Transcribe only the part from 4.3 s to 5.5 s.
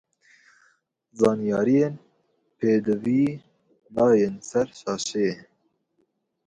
ser şaşeyê.